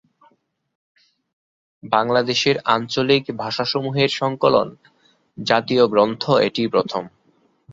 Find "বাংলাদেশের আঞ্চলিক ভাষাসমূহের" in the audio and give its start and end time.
1.83-4.09